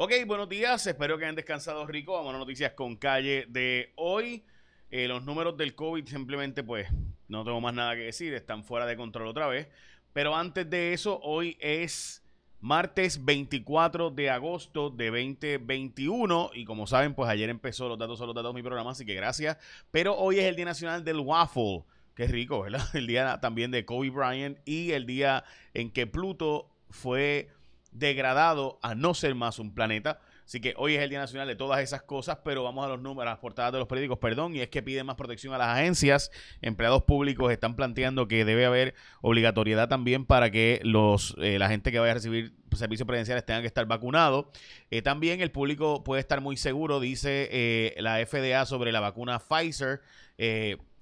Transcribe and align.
Ok, 0.00 0.12
buenos 0.28 0.48
días. 0.48 0.86
Espero 0.86 1.18
que 1.18 1.24
hayan 1.24 1.34
descansado 1.34 1.84
rico. 1.84 2.12
Vamos 2.12 2.32
a 2.32 2.38
noticias 2.38 2.70
con 2.74 2.94
calle 2.94 3.46
de 3.48 3.92
hoy. 3.96 4.44
Eh, 4.92 5.08
los 5.08 5.24
números 5.24 5.56
del 5.56 5.74
COVID 5.74 6.06
simplemente, 6.06 6.62
pues, 6.62 6.88
no 7.26 7.42
tengo 7.42 7.60
más 7.60 7.74
nada 7.74 7.96
que 7.96 8.02
decir. 8.02 8.32
Están 8.32 8.62
fuera 8.62 8.86
de 8.86 8.96
control 8.96 9.26
otra 9.26 9.48
vez. 9.48 9.66
Pero 10.12 10.36
antes 10.36 10.70
de 10.70 10.92
eso, 10.92 11.18
hoy 11.24 11.56
es 11.58 12.22
martes 12.60 13.24
24 13.24 14.10
de 14.10 14.30
agosto 14.30 14.88
de 14.90 15.06
2021. 15.06 16.52
Y 16.54 16.64
como 16.64 16.86
saben, 16.86 17.16
pues 17.16 17.28
ayer 17.28 17.50
empezó 17.50 17.88
los 17.88 17.98
datos 17.98 18.18
son 18.18 18.28
los 18.28 18.36
datos 18.36 18.54
de 18.54 18.54
mi 18.54 18.62
programa, 18.62 18.92
así 18.92 19.04
que 19.04 19.14
gracias. 19.14 19.58
Pero 19.90 20.14
hoy 20.16 20.38
es 20.38 20.44
el 20.44 20.54
Día 20.54 20.66
Nacional 20.66 21.02
del 21.02 21.18
Waffle. 21.18 21.82
Qué 22.14 22.28
rico, 22.28 22.62
¿verdad? 22.62 22.86
El 22.94 23.08
día 23.08 23.40
también 23.40 23.72
de 23.72 23.84
Kobe 23.84 24.10
Bryant 24.10 24.58
y 24.64 24.92
el 24.92 25.06
día 25.06 25.42
en 25.74 25.90
que 25.90 26.06
Pluto 26.06 26.70
fue 26.88 27.48
degradado 27.90 28.78
a 28.82 28.94
no 28.94 29.14
ser 29.14 29.34
más 29.34 29.58
un 29.58 29.74
planeta. 29.74 30.20
Así 30.48 30.60
que 30.60 30.72
hoy 30.78 30.94
es 30.94 31.02
el 31.02 31.10
Día 31.10 31.18
Nacional 31.18 31.46
de 31.46 31.56
todas 31.56 31.80
esas 31.80 32.00
cosas, 32.00 32.38
pero 32.42 32.62
vamos 32.62 32.82
a 32.82 32.88
los 32.88 33.02
números, 33.02 33.28
a 33.28 33.32
las 33.32 33.38
portadas 33.38 33.70
de 33.70 33.80
los 33.80 33.86
periódicos, 33.86 34.18
perdón, 34.18 34.56
y 34.56 34.60
es 34.60 34.68
que 34.70 34.82
piden 34.82 35.04
más 35.04 35.16
protección 35.16 35.52
a 35.52 35.58
las 35.58 35.76
agencias. 35.76 36.30
Empleados 36.62 37.02
públicos 37.02 37.52
están 37.52 37.76
planteando 37.76 38.28
que 38.28 38.46
debe 38.46 38.64
haber 38.64 38.94
obligatoriedad 39.20 39.90
también 39.90 40.24
para 40.24 40.50
que 40.50 40.80
los 40.84 41.36
eh, 41.38 41.58
la 41.58 41.68
gente 41.68 41.92
que 41.92 41.98
vaya 41.98 42.12
a 42.12 42.14
recibir 42.14 42.54
servicios 42.74 43.06
presidenciales 43.06 43.44
tengan 43.44 43.60
que 43.60 43.66
estar 43.66 43.84
vacunados. 43.84 44.46
Eh, 44.90 45.02
también 45.02 45.42
el 45.42 45.50
público 45.50 46.02
puede 46.02 46.20
estar 46.20 46.40
muy 46.40 46.56
seguro, 46.56 46.98
dice 46.98 47.50
eh, 47.52 47.94
la 47.98 48.16
FDA 48.24 48.64
sobre 48.64 48.90
la 48.90 49.00
vacuna 49.00 49.40
Pfizer. 49.40 50.00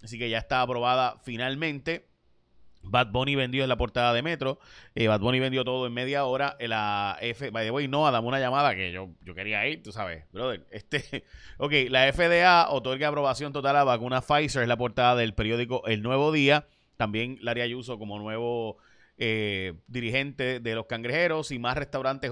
así 0.02 0.18
que 0.18 0.28
ya 0.28 0.38
está 0.38 0.60
aprobada 0.60 1.20
finalmente. 1.22 2.08
Bad 2.88 3.10
Bunny 3.12 3.34
vendió 3.34 3.62
en 3.62 3.68
la 3.68 3.76
portada 3.76 4.12
de 4.12 4.22
Metro. 4.22 4.58
Eh, 4.94 5.08
Bad 5.08 5.20
Bunny 5.20 5.40
vendió 5.40 5.64
todo 5.64 5.86
en 5.86 5.92
media 5.92 6.24
hora. 6.24 6.56
En 6.58 6.70
la 6.70 7.18
F, 7.20 7.50
by 7.50 7.64
the 7.64 7.70
way, 7.70 7.88
no, 7.88 8.10
dame 8.10 8.26
una 8.26 8.40
llamada 8.40 8.74
que 8.74 8.92
yo, 8.92 9.10
yo 9.22 9.34
quería 9.34 9.66
ir, 9.66 9.82
tú 9.82 9.92
sabes, 9.92 10.24
brother. 10.32 10.66
Este, 10.70 11.24
ok, 11.58 11.72
la 11.88 12.12
FDA 12.12 12.68
otorga 12.70 13.08
aprobación 13.08 13.52
total 13.52 13.76
a 13.76 13.84
vacuna 13.84 14.20
Pfizer, 14.20 14.62
es 14.62 14.68
la 14.68 14.76
portada 14.76 15.16
del 15.16 15.34
periódico 15.34 15.82
El 15.86 16.02
Nuevo 16.02 16.32
Día. 16.32 16.66
También 16.96 17.38
Laria 17.42 17.64
Ayuso 17.64 17.98
como 17.98 18.18
nuevo 18.18 18.78
eh, 19.18 19.74
dirigente 19.86 20.60
de 20.60 20.74
los 20.74 20.86
cangrejeros 20.86 21.50
y 21.50 21.58
más 21.58 21.76
restaurantes 21.76 22.30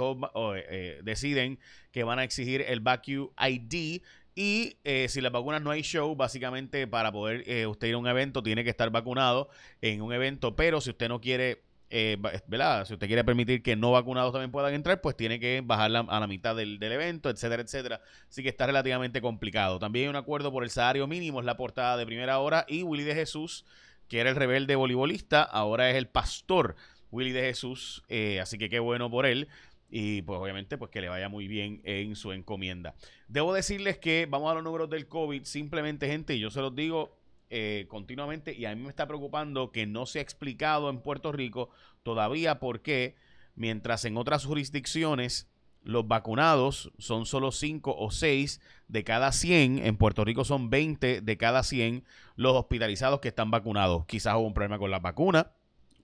eh, 0.68 1.00
deciden 1.02 1.58
que 1.92 2.04
van 2.04 2.18
a 2.18 2.24
exigir 2.24 2.60
el 2.60 2.80
Vacu 2.80 3.32
ID 3.38 4.02
y 4.34 4.78
eh, 4.82 5.06
si 5.08 5.20
las 5.20 5.30
vacunas 5.30 5.62
no 5.62 5.70
hay 5.70 5.82
show, 5.82 6.14
básicamente 6.16 6.86
para 6.86 7.12
poder 7.12 7.48
eh, 7.48 7.66
usted 7.66 7.88
ir 7.88 7.94
a 7.94 7.98
un 7.98 8.08
evento 8.08 8.42
tiene 8.42 8.64
que 8.64 8.70
estar 8.70 8.90
vacunado 8.90 9.48
en 9.80 10.02
un 10.02 10.12
evento, 10.12 10.56
pero 10.56 10.80
si 10.80 10.90
usted 10.90 11.08
no 11.08 11.20
quiere, 11.20 11.62
eh, 11.90 12.16
¿verdad? 12.48 12.84
Si 12.84 12.94
usted 12.94 13.06
quiere 13.06 13.22
permitir 13.22 13.62
que 13.62 13.76
no 13.76 13.92
vacunados 13.92 14.32
también 14.32 14.50
puedan 14.50 14.74
entrar, 14.74 15.00
pues 15.00 15.16
tiene 15.16 15.38
que 15.38 15.62
bajar 15.64 15.94
a 15.94 16.20
la 16.20 16.26
mitad 16.26 16.56
del, 16.56 16.80
del, 16.80 16.92
evento, 16.92 17.30
etcétera, 17.30 17.62
etcétera. 17.62 18.00
Así 18.28 18.42
que 18.42 18.48
está 18.48 18.66
relativamente 18.66 19.20
complicado. 19.20 19.78
También 19.78 20.06
hay 20.06 20.10
un 20.10 20.16
acuerdo 20.16 20.50
por 20.50 20.64
el 20.64 20.70
salario 20.70 21.06
mínimo, 21.06 21.38
es 21.38 21.46
la 21.46 21.56
portada 21.56 21.96
de 21.96 22.04
primera 22.04 22.40
hora, 22.40 22.66
y 22.68 22.82
Willy 22.82 23.04
de 23.04 23.14
Jesús, 23.14 23.64
que 24.08 24.18
era 24.18 24.30
el 24.30 24.36
rebelde 24.36 24.74
voleibolista, 24.74 25.44
ahora 25.44 25.90
es 25.90 25.96
el 25.96 26.08
pastor 26.08 26.74
Willy 27.12 27.30
de 27.30 27.42
Jesús, 27.42 28.02
así 28.40 28.58
que 28.58 28.68
qué 28.68 28.80
bueno 28.80 29.08
por 29.08 29.24
él 29.26 29.48
y 29.90 30.22
pues 30.22 30.40
obviamente 30.40 30.78
pues 30.78 30.90
que 30.90 31.00
le 31.00 31.08
vaya 31.08 31.28
muy 31.28 31.48
bien 31.48 31.80
en 31.84 32.16
su 32.16 32.32
encomienda. 32.32 32.94
Debo 33.28 33.52
decirles 33.54 33.98
que 33.98 34.26
vamos 34.28 34.50
a 34.50 34.54
los 34.54 34.64
números 34.64 34.90
del 34.90 35.06
COVID, 35.06 35.44
simplemente 35.44 36.08
gente, 36.08 36.34
y 36.34 36.40
yo 36.40 36.50
se 36.50 36.60
los 36.60 36.74
digo 36.74 37.16
eh, 37.50 37.86
continuamente 37.88 38.54
y 38.54 38.64
a 38.64 38.74
mí 38.74 38.82
me 38.82 38.88
está 38.88 39.06
preocupando 39.06 39.70
que 39.70 39.86
no 39.86 40.06
se 40.06 40.18
ha 40.18 40.22
explicado 40.22 40.90
en 40.90 41.00
Puerto 41.00 41.30
Rico 41.30 41.70
todavía 42.02 42.58
por 42.58 42.80
qué, 42.80 43.16
mientras 43.54 44.04
en 44.04 44.16
otras 44.16 44.44
jurisdicciones 44.44 45.48
los 45.84 46.08
vacunados 46.08 46.90
son 46.98 47.26
solo 47.26 47.52
5 47.52 47.94
o 47.96 48.10
6 48.10 48.60
de 48.88 49.04
cada 49.04 49.30
100, 49.30 49.78
en 49.86 49.96
Puerto 49.96 50.24
Rico 50.24 50.44
son 50.44 50.70
20 50.70 51.20
de 51.20 51.36
cada 51.36 51.62
100 51.62 52.04
los 52.36 52.56
hospitalizados 52.56 53.20
que 53.20 53.28
están 53.28 53.50
vacunados. 53.50 54.06
Quizás 54.06 54.34
hubo 54.34 54.46
un 54.46 54.54
problema 54.54 54.78
con 54.78 54.90
la 54.90 54.98
vacuna, 54.98 55.52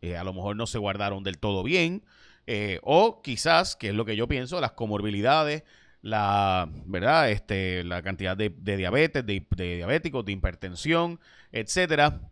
eh, 0.03 0.17
a 0.17 0.25
lo 0.25 0.33
mejor 0.33 0.57
no 0.57 0.67
se 0.67 0.79
guardaron 0.79 1.23
del 1.23 1.39
todo 1.39 1.63
bien, 1.63 2.05
eh, 2.53 2.81
o 2.83 3.23
quizás, 3.23 3.77
que 3.77 3.91
es 3.91 3.95
lo 3.95 4.05
que 4.05 4.17
yo 4.17 4.27
pienso, 4.27 4.61
las 4.61 4.73
comorbilidades, 4.73 5.63
la, 6.03 6.69
¿verdad? 6.85 7.31
Este, 7.31 7.85
la 7.85 8.03
cantidad 8.03 8.37
de, 8.37 8.51
diabetes, 8.51 9.25
de, 9.25 9.47
diabéticos, 9.57 10.25
de 10.25 10.33
hipertensión, 10.33 11.21
etcétera, 11.53 12.23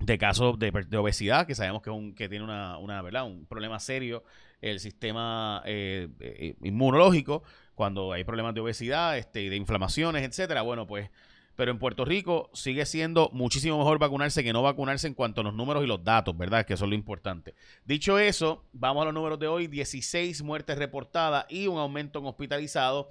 de 0.00 0.18
casos 0.18 0.58
de, 0.58 0.96
obesidad, 0.96 1.46
que 1.46 1.54
sabemos 1.54 1.82
que, 1.82 1.90
un, 1.90 2.16
que 2.16 2.28
tiene 2.28 2.44
una, 2.44 2.78
una, 2.78 3.00
¿verdad? 3.00 3.26
un 3.26 3.46
problema 3.46 3.78
serio 3.78 4.24
el 4.60 4.80
sistema 4.80 5.62
eh, 5.66 6.08
eh, 6.18 6.56
inmunológico, 6.64 7.44
cuando 7.76 8.12
hay 8.12 8.24
problemas 8.24 8.54
de 8.54 8.60
obesidad, 8.60 9.16
este, 9.16 9.50
de 9.50 9.56
inflamaciones, 9.56 10.26
etcétera. 10.26 10.62
Bueno, 10.62 10.84
pues 10.84 11.10
pero 11.56 11.70
en 11.70 11.78
Puerto 11.78 12.04
Rico 12.04 12.50
sigue 12.52 12.86
siendo 12.86 13.30
muchísimo 13.32 13.78
mejor 13.78 13.98
vacunarse 13.98 14.42
que 14.42 14.52
no 14.52 14.62
vacunarse 14.62 15.06
en 15.06 15.14
cuanto 15.14 15.40
a 15.40 15.44
los 15.44 15.54
números 15.54 15.84
y 15.84 15.86
los 15.86 16.02
datos, 16.02 16.36
¿verdad? 16.36 16.66
Que 16.66 16.74
es 16.74 16.80
lo 16.80 16.94
importante. 16.94 17.54
Dicho 17.84 18.18
eso, 18.18 18.64
vamos 18.72 19.02
a 19.02 19.04
los 19.06 19.14
números 19.14 19.38
de 19.38 19.46
hoy, 19.46 19.66
16 19.66 20.42
muertes 20.42 20.78
reportadas 20.78 21.46
y 21.48 21.66
un 21.66 21.78
aumento 21.78 22.18
en 22.18 22.26
hospitalizados 22.26 23.06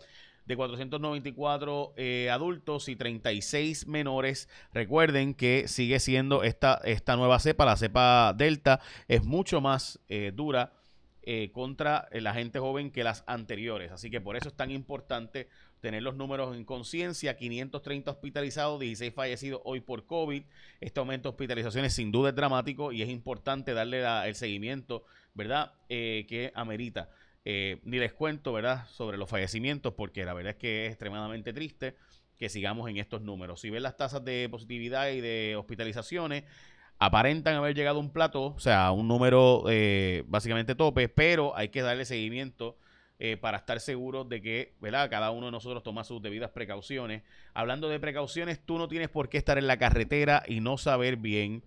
de 0.45 0.57
494 0.57 1.93
eh, 1.95 2.29
adultos 2.29 2.89
y 2.89 2.95
36 2.95 3.87
menores. 3.87 4.49
Recuerden 4.73 5.33
que 5.33 5.67
sigue 5.67 5.99
siendo 5.99 6.43
esta, 6.43 6.81
esta 6.83 7.15
nueva 7.15 7.39
cepa, 7.39 7.65
la 7.65 7.77
cepa 7.77 8.33
Delta, 8.33 8.81
es 9.07 9.23
mucho 9.23 9.61
más 9.61 9.99
eh, 10.09 10.31
dura 10.35 10.73
eh, 11.21 11.51
contra 11.53 12.09
la 12.11 12.33
gente 12.33 12.59
joven 12.59 12.91
que 12.91 13.05
las 13.05 13.23
anteriores. 13.25 13.91
Así 13.91 14.09
que 14.09 14.19
por 14.19 14.35
eso 14.35 14.49
es 14.49 14.55
tan 14.55 14.71
importante 14.71 15.47
tener 15.83 16.01
los 16.01 16.15
números 16.15 16.55
en 16.55 16.63
conciencia, 16.63 17.35
530 17.35 18.09
hospitalizados, 18.09 18.79
16 18.79 19.13
fallecidos 19.13 19.59
hoy 19.65 19.81
por 19.81 20.05
COVID. 20.05 20.41
Este 20.79 20.99
aumento 21.01 21.27
de 21.27 21.31
hospitalizaciones 21.31 21.93
sin 21.93 22.09
duda 22.09 22.29
es 22.29 22.35
dramático 22.35 22.93
y 22.93 23.01
es 23.01 23.09
importante 23.09 23.73
darle 23.73 24.01
el 24.25 24.33
seguimiento, 24.35 25.03
¿verdad?, 25.33 25.73
eh, 25.89 26.25
que 26.29 26.53
amerita. 26.55 27.09
Eh, 27.43 27.81
ni 27.83 27.99
les 27.99 28.13
cuento, 28.13 28.53
¿verdad?, 28.53 28.87
sobre 28.87 29.17
los 29.17 29.29
fallecimientos, 29.29 29.93
porque 29.93 30.23
la 30.23 30.33
verdad 30.33 30.51
es 30.51 30.55
que 30.55 30.85
es 30.85 30.91
extremadamente 30.91 31.51
triste 31.51 31.97
que 32.37 32.47
sigamos 32.47 32.89
en 32.89 32.95
estos 32.95 33.21
números. 33.21 33.59
Si 33.59 33.69
ven 33.69 33.83
las 33.83 33.97
tasas 33.97 34.23
de 34.23 34.47
positividad 34.49 35.09
y 35.11 35.19
de 35.19 35.57
hospitalizaciones, 35.57 36.45
aparentan 36.97 37.55
haber 37.55 37.75
llegado 37.75 37.97
a 37.97 38.01
un 38.01 38.13
plato, 38.13 38.53
o 38.55 38.59
sea, 38.59 38.93
un 38.93 39.09
número 39.09 39.65
eh, 39.67 40.23
básicamente 40.27 40.75
tope, 40.75 41.09
pero 41.09 41.53
hay 41.57 41.67
que 41.67 41.81
darle 41.81 42.05
seguimiento 42.05 42.77
eh, 43.19 43.37
para 43.37 43.59
estar 43.59 43.79
seguros 43.79 44.27
de 44.27 44.41
que 44.41 44.73
¿verdad? 44.81 45.09
cada 45.09 45.31
uno 45.31 45.45
de 45.45 45.51
nosotros 45.51 45.83
toma 45.83 46.03
sus 46.03 46.21
debidas 46.21 46.51
precauciones. 46.51 47.23
Hablando 47.53 47.87
de 47.89 47.99
precauciones, 47.99 48.59
tú 48.65 48.77
no 48.77 48.87
tienes 48.87 49.09
por 49.09 49.29
qué 49.29 49.37
estar 49.37 49.57
en 49.57 49.67
la 49.67 49.77
carretera 49.77 50.43
y 50.47 50.59
no 50.59 50.77
saber 50.77 51.17
bien. 51.17 51.63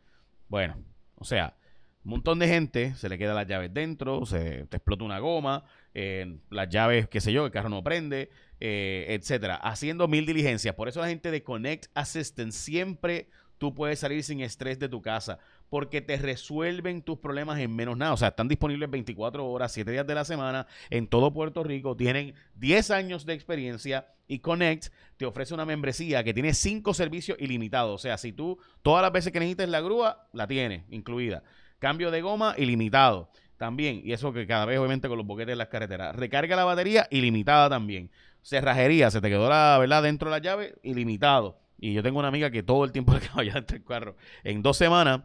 Bueno, 0.49 0.77
o 1.17 1.25
sea, 1.25 1.57
un 2.05 2.11
montón 2.11 2.39
de 2.39 2.47
gente 2.47 2.95
se 2.95 3.09
le 3.09 3.19
quedan 3.19 3.35
las 3.35 3.47
llaves 3.47 3.75
dentro, 3.75 4.27
se 4.27 4.67
te 4.67 4.77
explota 4.77 5.05
una 5.05 5.19
goma, 5.19 5.65
eh, 5.93 6.39
las 6.51 6.69
llaves, 6.69 7.09
qué 7.09 7.21
sé 7.21 7.33
yo, 7.33 7.47
el 7.47 7.51
carro 7.51 7.69
no 7.69 7.83
prende, 7.83 8.31
eh, 8.61 9.07
etcétera, 9.09 9.57
haciendo 9.57 10.07
mil 10.09 10.25
diligencias. 10.25 10.75
Por 10.75 10.89
eso 10.89 11.01
la 11.01 11.09
gente 11.09 11.31
de 11.31 11.43
Connect 11.43 11.91
Assistant 11.95 12.53
siempre 12.53 13.29
tú 13.59 13.75
puedes 13.75 13.99
salir 13.99 14.23
sin 14.23 14.41
estrés 14.41 14.79
de 14.79 14.89
tu 14.89 15.03
casa 15.03 15.39
porque 15.69 16.01
te 16.01 16.17
resuelven 16.17 17.03
tus 17.03 17.19
problemas 17.19 17.59
en 17.59 17.75
menos 17.75 17.97
nada. 17.97 18.13
O 18.13 18.17
sea, 18.17 18.29
están 18.29 18.49
disponibles 18.49 18.91
24 18.91 19.47
horas, 19.47 19.73
7 19.73 19.91
días 19.91 20.07
de 20.07 20.15
la 20.15 20.25
semana 20.25 20.67
en 20.91 21.07
todo 21.07 21.33
Puerto 21.33 21.65
Rico. 21.65 21.97
Tienen 21.97 22.35
10 22.55 22.91
años 22.91 23.27
de 23.27 23.35
experiencia 23.35 24.07
y 24.29 24.41
Connect 24.41 24.93
te 25.17 25.27
ofrece 25.27 25.55
una 25.55 25.65
membresía 25.65 26.25
que 26.25 26.35
tiene 26.35 26.55
5 26.55 26.95
servicios 26.95 27.39
ilimitados. 27.41 27.95
O 27.95 27.99
sea, 27.99 28.19
si 28.19 28.33
tú 28.33 28.59
todas 28.83 29.03
las 29.03 29.13
veces 29.13 29.33
que 29.33 29.41
necesites 29.41 29.69
la 29.69 29.81
grúa, 29.81 30.29
la 30.33 30.47
tienes 30.47 30.85
incluida. 30.91 31.43
Cambio 31.79 32.11
de 32.11 32.23
goma 32.23 32.55
ilimitado 32.57 33.31
también. 33.57 34.01
Y 34.05 34.13
eso 34.13 34.33
que 34.33 34.47
cada 34.47 34.65
vez 34.67 34.79
obviamente 34.79 35.09
con 35.09 35.19
los 35.19 35.27
boquetes 35.27 35.53
en 35.53 35.59
las 35.59 35.69
carreteras. 35.69 36.15
Recarga 36.15 36.57
la 36.57 36.65
batería 36.65 37.07
ilimitada 37.11 37.69
también. 37.69 38.11
Cerrajería, 38.43 39.11
se 39.11 39.21
te 39.21 39.29
quedó 39.29 39.49
la 39.49 39.77
verdad 39.79 40.05
dentro 40.05 40.31
de 40.31 40.37
la 40.37 40.43
llave, 40.43 40.75
ilimitado. 40.83 41.59
Y 41.79 41.93
yo 41.93 42.03
tengo 42.03 42.19
una 42.19 42.29
amiga 42.29 42.51
que 42.51 42.63
todo 42.63 42.85
el 42.85 42.93
tiempo 42.93 43.13
le 43.19 43.19
acaba 43.19 43.45
ya 43.45 43.65
carro. 43.85 44.17
En 44.45 44.63
dos 44.63 44.77
semanas 44.77 45.23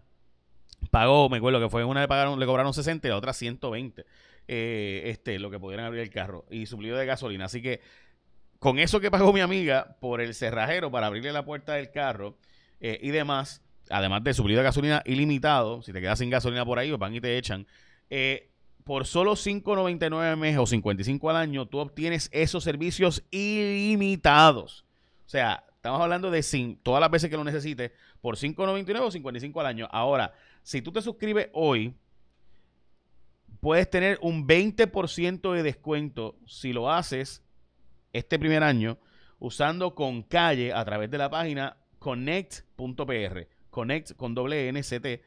pagó, 0.91 1.29
me 1.29 1.37
acuerdo 1.37 1.59
que 1.59 1.69
fue 1.69 1.83
una 1.83 2.01
le 2.01 2.07
pagaron, 2.07 2.39
le 2.39 2.45
cobraron 2.45 2.73
60 2.73 3.07
y 3.07 3.09
la 3.09 3.17
otra 3.17 3.33
120. 3.33 4.05
Eh, 4.47 5.03
este, 5.05 5.39
lo 5.39 5.49
que 5.49 5.59
pudieran 5.59 5.85
abrir 5.85 6.01
el 6.01 6.09
carro. 6.09 6.45
Y 6.51 6.65
suplió 6.65 6.95
de 6.97 7.05
gasolina. 7.05 7.45
Así 7.45 7.61
que 7.61 7.81
con 8.59 8.77
eso 8.77 8.99
que 8.99 9.09
pagó 9.09 9.33
mi 9.33 9.39
amiga 9.39 9.97
por 9.99 10.21
el 10.21 10.35
cerrajero 10.35 10.91
para 10.91 11.07
abrirle 11.07 11.31
la 11.31 11.45
puerta 11.45 11.73
del 11.73 11.89
carro 11.89 12.37
eh, 12.79 12.99
y 13.01 13.09
demás, 13.09 13.63
además 13.89 14.23
de 14.23 14.33
suplido 14.33 14.59
de 14.59 14.65
gasolina 14.65 15.01
ilimitado, 15.05 15.81
si 15.81 15.93
te 15.93 16.01
quedas 16.01 16.19
sin 16.19 16.29
gasolina 16.29 16.65
por 16.65 16.77
ahí, 16.77 16.91
van 16.91 17.15
y 17.15 17.21
te 17.21 17.37
echan. 17.37 17.65
Eh, 18.09 18.49
por 18.83 19.05
solo 19.05 19.33
5.99 19.33 20.31
al 20.31 20.37
mes 20.37 20.57
o 20.57 20.65
55 20.65 21.29
al 21.29 21.37
año, 21.37 21.67
tú 21.67 21.79
obtienes 21.79 22.29
esos 22.33 22.63
servicios 22.63 23.23
ilimitados. 23.31 24.85
O 25.25 25.29
sea, 25.29 25.63
Estamos 25.81 25.99
hablando 25.99 26.29
de 26.29 26.43
sin, 26.43 26.75
todas 26.75 27.01
las 27.01 27.09
veces 27.09 27.31
que 27.31 27.37
lo 27.37 27.43
necesites 27.43 27.91
por 28.21 28.37
5.99 28.37 28.99
o 28.99 29.09
55 29.09 29.59
al 29.61 29.65
año. 29.65 29.89
Ahora, 29.91 30.31
si 30.63 30.81
tú 30.81 30.91
te 30.91 31.01
suscribes 31.01 31.49
hoy, 31.53 31.95
puedes 33.59 33.89
tener 33.89 34.19
un 34.21 34.47
20% 34.47 35.53
de 35.53 35.63
descuento 35.63 36.37
si 36.45 36.73
lo 36.73 36.91
haces 36.91 37.43
este 38.13 38.39
primer 38.39 38.63
año 38.63 38.97
usando 39.39 39.95
con 39.95 40.23
calle 40.23 40.73
a 40.73 40.83
través 40.85 41.09
de 41.09 41.17
la 41.17 41.29
página 41.29 41.77
connect.pr. 41.99 43.47
Connect 43.69 44.15
con 44.15 44.35
doble 44.35 44.67
N 44.67 44.83
C 44.83 45.23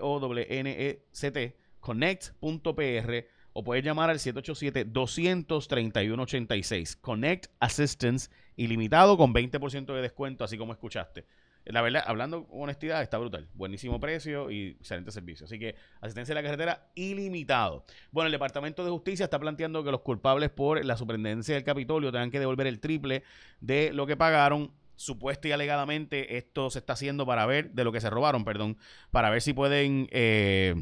O 0.00 0.36
N 0.36 0.70
E 0.70 1.06
C 1.10 1.30
T, 1.30 1.56
connect.pr 1.80 3.24
o 3.52 3.64
puedes 3.64 3.84
llamar 3.84 4.10
al 4.10 4.18
787-231-86. 4.18 7.00
Connect 7.00 7.46
Assistance 7.58 8.30
ilimitado 8.54 9.16
con 9.16 9.34
20% 9.34 9.94
de 9.94 10.02
descuento, 10.02 10.44
así 10.44 10.56
como 10.56 10.72
escuchaste. 10.72 11.26
La 11.64 11.82
verdad, 11.82 12.02
hablando 12.06 12.46
con 12.46 12.62
honestidad, 12.62 13.02
está 13.02 13.18
brutal. 13.18 13.46
Buenísimo 13.54 14.00
precio 14.00 14.50
y 14.50 14.76
excelente 14.78 15.10
servicio. 15.10 15.44
Así 15.44 15.58
que 15.58 15.74
asistencia 16.00 16.32
a 16.32 16.36
la 16.36 16.42
carretera 16.42 16.90
ilimitado. 16.94 17.84
Bueno, 18.10 18.26
el 18.26 18.32
Departamento 18.32 18.84
de 18.84 18.90
Justicia 18.90 19.24
está 19.24 19.38
planteando 19.38 19.84
que 19.84 19.90
los 19.90 20.00
culpables 20.00 20.50
por 20.50 20.82
la 20.84 20.96
superintendencia 20.96 21.54
del 21.54 21.64
Capitolio 21.64 22.10
tengan 22.10 22.30
que 22.30 22.40
devolver 22.40 22.66
el 22.66 22.80
triple 22.80 23.22
de 23.60 23.92
lo 23.92 24.06
que 24.06 24.16
pagaron 24.16 24.72
supuesta 24.98 25.46
y 25.48 25.52
alegadamente 25.52 26.36
esto 26.36 26.70
se 26.70 26.80
está 26.80 26.94
haciendo 26.94 27.24
para 27.24 27.46
ver 27.46 27.70
de 27.70 27.84
lo 27.84 27.92
que 27.92 28.00
se 28.00 28.10
robaron, 28.10 28.44
perdón, 28.44 28.76
para 29.10 29.30
ver 29.30 29.40
si 29.40 29.52
pueden, 29.52 30.08
eh, 30.10 30.74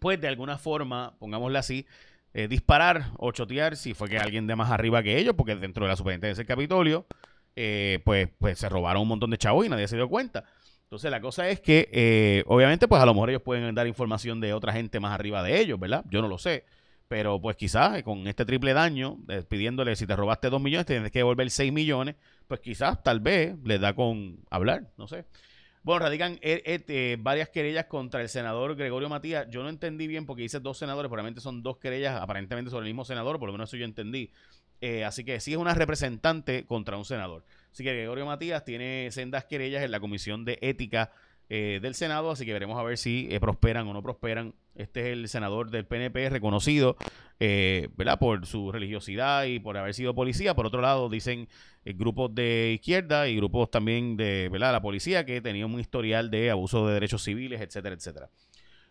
pues 0.00 0.20
de 0.20 0.28
alguna 0.28 0.56
forma, 0.56 1.14
pongámosle 1.18 1.58
así, 1.58 1.86
eh, 2.32 2.48
disparar 2.48 3.10
o 3.18 3.30
chotear 3.32 3.76
si 3.76 3.92
fue 3.92 4.08
que 4.08 4.18
alguien 4.18 4.46
de 4.46 4.56
más 4.56 4.70
arriba 4.70 5.02
que 5.02 5.18
ellos, 5.18 5.34
porque 5.36 5.56
dentro 5.56 5.84
de 5.84 5.90
la 5.90 5.96
superintendencia 5.96 6.42
del 6.42 6.48
Capitolio 6.48 7.06
eh, 7.56 8.00
pues, 8.04 8.28
pues 8.38 8.58
se 8.58 8.68
robaron 8.68 9.02
un 9.02 9.08
montón 9.08 9.30
de 9.30 9.38
chavos 9.38 9.66
y 9.66 9.68
nadie 9.68 9.88
se 9.88 9.96
dio 9.96 10.08
cuenta. 10.08 10.44
Entonces 10.84 11.10
la 11.10 11.20
cosa 11.20 11.48
es 11.48 11.60
que, 11.60 11.88
eh, 11.92 12.42
obviamente, 12.46 12.88
pues 12.88 13.00
a 13.00 13.06
lo 13.06 13.14
mejor 13.14 13.30
ellos 13.30 13.42
pueden 13.42 13.74
dar 13.74 13.86
información 13.86 14.40
de 14.40 14.52
otra 14.52 14.72
gente 14.72 14.98
más 14.98 15.12
arriba 15.12 15.42
de 15.42 15.60
ellos, 15.60 15.78
¿verdad? 15.78 16.04
Yo 16.10 16.20
no 16.22 16.28
lo 16.28 16.38
sé. 16.38 16.64
Pero 17.08 17.40
pues 17.40 17.56
quizás 17.56 17.98
eh, 17.98 18.02
con 18.04 18.26
este 18.28 18.44
triple 18.44 18.72
daño, 18.72 19.18
pidiéndole 19.48 19.96
si 19.96 20.06
te 20.06 20.14
robaste 20.16 20.48
2 20.48 20.60
millones, 20.60 20.86
tienes 20.86 21.10
que 21.10 21.20
devolver 21.20 21.50
6 21.50 21.72
millones, 21.72 22.16
pues 22.46 22.60
quizás, 22.60 23.02
tal 23.02 23.20
vez, 23.20 23.56
les 23.64 23.80
da 23.80 23.94
con 23.94 24.38
hablar, 24.50 24.90
no 24.96 25.08
sé. 25.08 25.24
Bueno, 25.82 26.00
radican 26.00 26.38
varias 27.20 27.48
querellas 27.48 27.86
contra 27.86 28.20
el 28.20 28.28
senador 28.28 28.76
Gregorio 28.76 29.08
Matías. 29.08 29.46
Yo 29.50 29.62
no 29.62 29.70
entendí 29.70 30.06
bien 30.06 30.26
porque 30.26 30.42
dice 30.42 30.60
dos 30.60 30.76
senadores, 30.78 31.08
probablemente 31.08 31.40
son 31.40 31.62
dos 31.62 31.78
querellas 31.78 32.20
aparentemente 32.20 32.70
sobre 32.70 32.86
el 32.86 32.92
mismo 32.92 33.04
senador, 33.04 33.38
por 33.38 33.48
lo 33.48 33.52
menos 33.52 33.70
eso 33.70 33.76
yo 33.76 33.86
entendí. 33.86 34.30
Eh, 34.80 35.04
así 35.04 35.24
que 35.24 35.40
sí 35.40 35.52
es 35.52 35.58
una 35.58 35.74
representante 35.74 36.64
contra 36.64 36.96
un 36.96 37.04
senador. 37.04 37.44
Así 37.72 37.84
que 37.84 37.94
Gregorio 37.94 38.26
Matías 38.26 38.64
tiene 38.64 39.08
sendas 39.10 39.44
querellas 39.44 39.82
en 39.82 39.90
la 39.90 40.00
Comisión 40.00 40.44
de 40.44 40.58
Ética 40.62 41.12
eh, 41.48 41.80
del 41.82 41.94
Senado, 41.94 42.30
así 42.30 42.46
que 42.46 42.52
veremos 42.52 42.78
a 42.78 42.82
ver 42.82 42.96
si 42.96 43.28
eh, 43.30 43.40
prosperan 43.40 43.86
o 43.88 43.92
no 43.92 44.02
prosperan. 44.02 44.54
Este 44.74 45.00
es 45.00 45.06
el 45.08 45.28
senador 45.28 45.70
del 45.70 45.84
PNP 45.84 46.30
reconocido, 46.30 46.96
¿verdad? 47.38 48.18
Por 48.18 48.46
su 48.46 48.72
religiosidad 48.72 49.44
y 49.44 49.58
por 49.58 49.76
haber 49.76 49.92
sido 49.92 50.14
policía. 50.14 50.54
Por 50.54 50.64
otro 50.64 50.80
lado, 50.80 51.10
dicen 51.10 51.48
grupos 51.84 52.34
de 52.34 52.72
izquierda 52.74 53.28
y 53.28 53.36
grupos 53.36 53.70
también 53.70 54.16
de, 54.16 54.48
¿verdad? 54.50 54.72
La 54.72 54.80
policía 54.80 55.26
que 55.26 55.42
tenían 55.42 55.74
un 55.74 55.80
historial 55.80 56.30
de 56.30 56.50
abuso 56.50 56.86
de 56.86 56.94
derechos 56.94 57.22
civiles, 57.22 57.60
etcétera, 57.60 57.94
etcétera. 57.94 58.30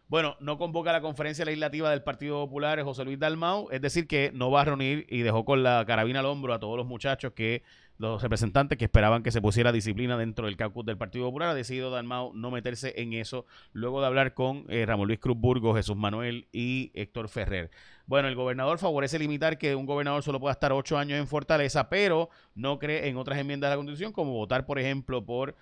Bueno, 0.10 0.36
no 0.40 0.58
convoca 0.58 0.92
la 0.92 1.02
conferencia 1.02 1.46
legislativa 1.46 1.92
del 1.92 2.02
Partido 2.02 2.44
Popular 2.44 2.82
José 2.82 3.06
Luis 3.06 3.20
Dalmau, 3.20 3.68
es 3.70 3.80
decir, 3.80 4.08
que 4.08 4.32
no 4.34 4.50
va 4.50 4.62
a 4.62 4.66
reunir 4.66 5.06
y 5.08 5.20
dejó 5.20 5.46
con 5.46 5.62
la 5.62 5.86
carabina 5.86 6.22
al 6.22 6.26
hombro 6.26 6.52
a 6.52 6.60
todos 6.60 6.76
los 6.78 6.88
muchachos 6.88 7.34
que 7.34 7.62
los 8.00 8.24
representantes 8.24 8.80
que 8.80 8.86
esperaban 8.86 9.22
que 9.22 9.30
se 9.30 9.40
pusiera 9.40 9.72
disciplina 9.72 10.18
dentro 10.18 10.48
del 10.48 10.58
caucus 10.58 10.84
del 10.84 10.98
Partido 10.98 11.26
Popular. 11.26 11.50
Ha 11.50 11.54
decidido 11.54 11.92
Dalmau 11.92 12.34
no 12.34 12.50
meterse 12.50 12.94
en 12.98 13.14
eso 13.14 13.46
luego 13.72 14.02
de 14.02 14.08
hablar 14.08 14.34
con 14.34 14.66
eh, 14.70 14.84
Ramón 14.84 15.06
Luis 15.06 15.20
Cruz 15.20 15.38
Burgos, 15.38 15.76
Jesús 15.76 15.96
Manuel 15.96 16.48
y 16.52 16.92
Héctor 16.96 17.30
Ferrer. 17.30 17.70
Bueno, 18.08 18.30
el 18.30 18.36
gobernador 18.36 18.80
favorece 18.80 19.20
limitar 19.20 19.60
que 19.60 19.76
un 19.76 19.86
gobernador 19.86 20.24
solo 20.24 20.40
pueda 20.40 20.54
estar 20.54 20.72
ocho 20.72 20.98
años 20.98 21.20
en 21.20 21.28
Fortaleza, 21.28 21.88
pero 21.88 22.30
no 22.56 22.80
cree 22.80 23.10
en 23.10 23.18
otras 23.18 23.38
enmiendas 23.38 23.70
de 23.70 23.76
la 23.76 23.78
Constitución, 23.78 24.12
como 24.12 24.32
votar, 24.32 24.66
por 24.66 24.80
ejemplo, 24.80 25.24
por 25.24 25.56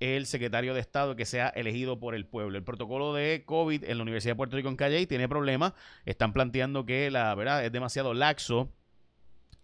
el 0.00 0.26
secretario 0.26 0.74
de 0.74 0.80
Estado 0.80 1.16
que 1.16 1.24
sea 1.24 1.48
elegido 1.48 1.98
por 1.98 2.14
el 2.14 2.26
pueblo. 2.26 2.58
El 2.58 2.64
protocolo 2.64 3.14
de 3.14 3.44
COVID 3.46 3.84
en 3.84 3.96
la 3.96 4.02
Universidad 4.02 4.32
de 4.32 4.36
Puerto 4.36 4.56
Rico 4.56 4.68
en 4.68 4.76
Calle 4.76 5.06
tiene 5.06 5.28
problemas. 5.28 5.72
Están 6.04 6.32
planteando 6.32 6.84
que 6.84 7.10
la 7.10 7.34
verdad 7.34 7.64
es 7.64 7.72
demasiado 7.72 8.14
laxo 8.14 8.70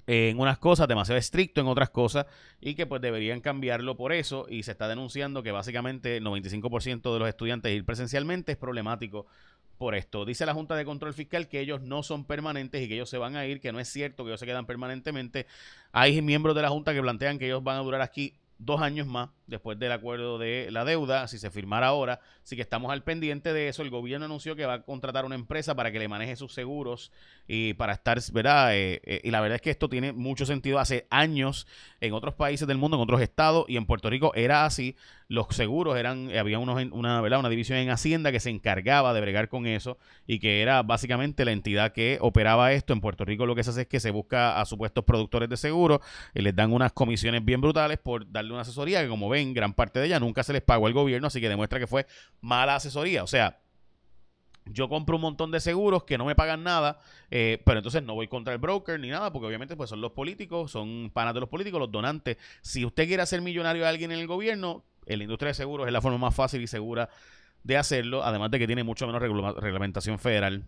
en 0.07 0.41
unas 0.41 0.59
cosas, 0.59 0.89
demasiado 0.89 1.19
estricto 1.19 1.61
en 1.61 1.69
otras 1.69 1.91
cosas 1.91 2.27
y 2.61 2.75
que 2.75 2.87
pues 2.87 3.01
deberían 3.01 3.41
cambiarlo 3.41 3.97
por 3.97 4.13
eso 4.13 4.47
y 4.49 4.63
se 4.65 4.73
está 4.73 4.89
denunciando 4.89 5.43
que 5.43 5.53
básicamente 5.53 6.17
el 6.17 6.25
95% 6.25 7.13
de 7.13 7.19
los 7.19 7.29
estudiantes 7.29 7.73
ir 7.73 7.85
presencialmente 7.85 8.53
es 8.53 8.59
problemático 8.59 9.27
por 9.79 9.95
esto. 9.95 10.25
Dice 10.25 10.45
la 10.47 10.53
Junta 10.53 10.75
de 10.75 10.85
Control 10.85 11.15
Fiscal 11.15 11.49
que 11.49 11.61
ellos 11.61 11.81
no 11.81 12.03
son 12.03 12.25
permanentes 12.25 12.83
y 12.83 12.89
que 12.89 12.95
ellos 12.95 13.09
se 13.09 13.19
van 13.19 13.37
a 13.37 13.47
ir, 13.47 13.61
que 13.61 13.73
no 13.73 13.81
es 13.81 13.89
cierto 13.89 14.25
que 14.25 14.31
ellos 14.31 14.41
se 14.41 14.47
quedan 14.47 14.67
permanentemente. 14.67 15.47
Hay 15.93 16.21
miembros 16.23 16.55
de 16.55 16.63
la 16.63 16.71
Junta 16.71 16.93
que 16.93 17.01
plantean 17.01 17.39
que 17.39 17.47
ellos 17.47 17.63
van 17.63 17.77
a 17.77 17.81
durar 17.81 18.03
aquí 18.03 18.35
dos 18.61 18.81
años 18.83 19.07
más 19.07 19.31
después 19.47 19.79
del 19.79 19.93
acuerdo 19.93 20.39
de 20.39 20.69
la 20.71 20.85
deuda, 20.85 21.27
si 21.27 21.39
se 21.39 21.51
firmara 21.51 21.89
ahora. 21.89 22.21
Así 22.43 22.57
que 22.57 22.63
estamos 22.63 22.91
al 22.93 23.03
pendiente 23.03 23.53
de 23.53 23.69
eso. 23.69 23.83
El 23.83 23.91
gobierno 23.91 24.27
anunció 24.27 24.55
que 24.55 24.65
va 24.65 24.75
a 24.75 24.83
contratar 24.83 25.25
una 25.25 25.35
empresa 25.35 25.75
para 25.75 25.91
que 25.91 25.99
le 25.99 26.09
maneje 26.09 26.37
sus 26.37 26.55
seguros 26.55 27.11
y 27.49 27.75
para 27.75 27.93
estar, 27.93 28.19
¿verdad? 28.33 28.75
Eh, 28.77 29.01
eh, 29.05 29.21
y 29.25 29.31
la 29.31 29.41
verdad 29.41 29.57
es 29.57 29.63
que 29.63 29.71
esto 29.71 29.89
tiene 29.89 30.13
mucho 30.13 30.47
sentido. 30.47 30.79
Hace 30.79 31.07
años 31.11 31.67
en 32.01 32.15
otros 32.15 32.35
países 32.35 32.67
del 32.69 32.79
mundo, 32.79 32.97
en 32.97 33.03
otros 33.03 33.21
estados 33.21 33.65
y 33.69 33.77
en 33.77 33.87
Puerto 33.87 34.09
Rico 34.09 34.33
era 34.35 34.65
así. 34.65 34.97
Los 35.27 35.47
seguros 35.51 35.97
eran, 35.97 36.37
había 36.37 36.59
unos, 36.59 36.83
una, 36.91 37.21
¿verdad? 37.21 37.41
una 37.41 37.49
división 37.49 37.79
en 37.79 37.91
Hacienda 37.91 38.33
que 38.33 38.41
se 38.41 38.51
encargaba 38.51 39.15
de 39.15 39.21
bregar 39.21 39.49
con 39.49 39.67
eso 39.67 39.99
y 40.27 40.41
que 40.41 40.61
era 40.61 40.83
básicamente 40.83 41.45
la 41.45 41.53
entidad 41.53 41.93
que 41.93 42.19
operaba 42.21 42.73
esto. 42.73 42.93
En 42.93 43.01
Puerto 43.01 43.25
Rico 43.25 43.47
lo 43.47 43.55
que 43.55 43.63
se 43.63 43.71
hace 43.71 43.83
es 43.83 43.87
que 43.89 44.01
se 44.01 44.11
busca 44.11 44.61
a 44.61 44.65
supuestos 44.65 45.05
productores 45.05 45.49
de 45.49 45.57
seguros 45.57 46.01
y 46.35 46.43
les 46.43 46.55
dan 46.55 46.73
unas 46.73 46.93
comisiones 46.93 47.45
bien 47.45 47.61
brutales 47.61 47.99
por 47.99 48.31
darle 48.31 48.50
una 48.53 48.63
asesoría 48.63 49.03
que 49.03 49.09
como 49.09 49.29
ven 49.29 49.55
gran 49.55 49.75
parte 49.75 50.01
de 50.01 50.07
ella 50.07 50.21
nunca 50.21 50.43
se 50.43 50.53
les 50.53 50.63
pagó 50.63 50.87
al 50.87 50.93
gobierno, 50.93 51.27
así 51.27 51.41
que 51.41 51.49
demuestra 51.49 51.79
que 51.79 51.87
fue 51.87 52.07
mala 52.41 52.77
asesoría. 52.77 53.23
O 53.23 53.27
sea, 53.27 53.61
yo 54.67 54.89
compro 54.89 55.17
un 55.17 55.23
montón 55.23 55.51
de 55.51 55.61
seguros 55.61 56.05
que 56.05 56.19
no 56.19 56.25
me 56.25 56.35
pagan 56.35 56.63
nada, 56.63 57.01
eh, 57.31 57.63
pero 57.65 57.79
entonces 57.79 58.03
no 58.03 58.15
voy 58.15 58.29
contra 58.29 58.53
el 58.53 58.59
broker 58.59 58.99
ni 59.01 59.09
nada, 59.09 59.33
porque 59.33 59.47
obviamente 59.47 59.77
pues 59.77 59.91
son 59.91 60.01
los 60.01 60.13
políticos, 60.13 60.71
son 60.71 61.11
panas 61.13 61.35
de 61.35 61.41
los 61.41 61.49
políticos, 61.49 61.81
los 61.81 61.91
donantes. 61.91 62.37
Si 62.63 62.85
usted 62.85 63.07
quiere 63.07 63.23
hacer 63.23 63.41
millonario 63.43 63.87
a 63.87 63.89
alguien 63.89 64.13
en 64.13 64.19
el 64.19 64.27
gobierno, 64.27 64.85
en 65.07 65.19
la 65.19 65.25
industria 65.25 65.49
de 65.49 65.55
seguros 65.55 65.87
es 65.87 65.93
la 65.93 66.01
forma 66.01 66.19
más 66.19 66.35
fácil 66.35 66.63
y 66.63 66.67
segura 66.67 67.09
de 67.63 67.77
hacerlo, 67.77 68.25
además 68.25 68.51
de 68.51 68.59
que 68.59 68.67
tiene 68.67 68.85
mucho 68.85 69.07
menos 69.07 69.21
reglamentación 69.21 70.19
federal 70.19 70.65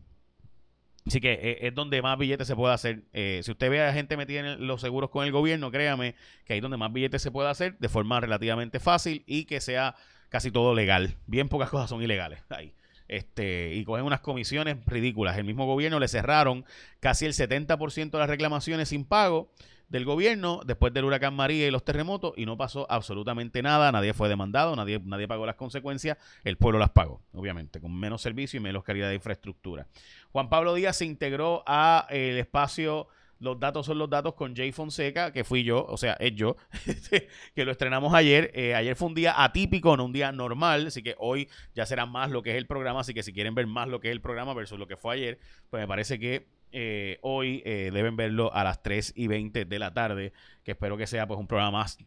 Así 1.06 1.20
que 1.20 1.32
eh, 1.32 1.58
es 1.66 1.74
donde 1.74 2.00
más 2.00 2.16
billetes 2.18 2.46
se 2.46 2.54
puede 2.54 2.74
hacer. 2.74 3.02
Eh, 3.12 3.40
si 3.42 3.50
usted 3.50 3.70
ve 3.70 3.82
a 3.82 3.92
gente 3.92 4.16
metida 4.16 4.40
en 4.40 4.66
los 4.66 4.80
seguros 4.80 5.10
con 5.10 5.24
el 5.24 5.32
gobierno, 5.32 5.70
créame 5.70 6.14
que 6.44 6.52
ahí 6.52 6.58
es 6.58 6.62
donde 6.62 6.76
más 6.76 6.92
billetes 6.92 7.22
se 7.22 7.30
puede 7.30 7.48
hacer 7.48 7.76
de 7.78 7.88
forma 7.88 8.20
relativamente 8.20 8.78
fácil 8.78 9.24
y 9.26 9.44
que 9.44 9.60
sea 9.60 9.96
casi 10.28 10.50
todo 10.50 10.74
legal. 10.74 11.16
Bien 11.26 11.48
pocas 11.48 11.70
cosas 11.70 11.90
son 11.90 12.02
ilegales 12.02 12.42
ahí. 12.50 12.74
Este, 13.08 13.74
y 13.74 13.84
cogen 13.84 14.04
unas 14.04 14.20
comisiones 14.20 14.78
ridículas. 14.86 15.36
El 15.36 15.44
mismo 15.44 15.66
gobierno 15.66 15.98
le 15.98 16.08
cerraron 16.08 16.64
casi 17.00 17.26
el 17.26 17.34
70% 17.34 18.10
de 18.10 18.18
las 18.18 18.28
reclamaciones 18.28 18.88
sin 18.88 19.04
pago 19.04 19.50
del 19.92 20.06
gobierno 20.06 20.62
después 20.64 20.94
del 20.94 21.04
huracán 21.04 21.34
María 21.34 21.68
y 21.68 21.70
los 21.70 21.84
terremotos 21.84 22.32
y 22.36 22.46
no 22.46 22.56
pasó 22.56 22.86
absolutamente 22.90 23.60
nada, 23.60 23.92
nadie 23.92 24.14
fue 24.14 24.30
demandado, 24.30 24.74
nadie, 24.74 24.98
nadie 25.04 25.28
pagó 25.28 25.44
las 25.44 25.56
consecuencias, 25.56 26.16
el 26.44 26.56
pueblo 26.56 26.78
las 26.78 26.90
pagó, 26.90 27.20
obviamente, 27.34 27.78
con 27.78 27.94
menos 27.94 28.22
servicio 28.22 28.56
y 28.56 28.60
menos 28.60 28.84
calidad 28.84 29.10
de 29.10 29.16
infraestructura. 29.16 29.86
Juan 30.32 30.48
Pablo 30.48 30.72
Díaz 30.72 30.96
se 30.96 31.04
integró 31.04 31.62
a 31.66 32.06
el 32.08 32.38
espacio 32.38 33.06
los 33.38 33.58
datos 33.58 33.86
son 33.86 33.98
los 33.98 34.08
datos 34.08 34.34
con 34.34 34.54
Jay 34.54 34.70
Fonseca, 34.70 35.32
que 35.32 35.42
fui 35.42 35.64
yo, 35.64 35.84
o 35.84 35.96
sea, 35.96 36.12
es 36.20 36.32
yo, 36.36 36.56
que 37.56 37.64
lo 37.64 37.72
estrenamos 37.72 38.14
ayer. 38.14 38.52
Eh, 38.54 38.72
ayer 38.76 38.94
fue 38.94 39.08
un 39.08 39.14
día 39.14 39.42
atípico, 39.42 39.96
no 39.96 40.04
un 40.04 40.12
día 40.12 40.30
normal, 40.30 40.86
así 40.86 41.02
que 41.02 41.16
hoy 41.18 41.48
ya 41.74 41.84
será 41.84 42.06
más 42.06 42.30
lo 42.30 42.44
que 42.44 42.52
es 42.52 42.56
el 42.56 42.66
programa, 42.66 43.00
así 43.00 43.12
que 43.12 43.24
si 43.24 43.32
quieren 43.32 43.56
ver 43.56 43.66
más 43.66 43.88
lo 43.88 43.98
que 43.98 44.08
es 44.08 44.12
el 44.12 44.20
programa 44.20 44.54
versus 44.54 44.78
lo 44.78 44.86
que 44.86 44.96
fue 44.96 45.16
ayer, 45.16 45.40
pues 45.70 45.80
me 45.80 45.88
parece 45.88 46.20
que 46.20 46.46
eh, 46.72 47.18
hoy 47.22 47.62
eh, 47.64 47.90
deben 47.92 48.16
verlo 48.16 48.52
a 48.54 48.64
las 48.64 48.82
3 48.82 49.12
y 49.16 49.26
20 49.26 49.64
de 49.64 49.78
la 49.78 49.92
tarde, 49.92 50.32
que 50.64 50.72
espero 50.72 50.96
que 50.96 51.06
sea 51.06 51.26
pues 51.26 51.38
un 51.38 51.46
programa 51.46 51.78
más 51.78 51.98